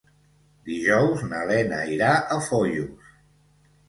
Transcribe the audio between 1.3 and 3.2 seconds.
na Lena irà a Foios.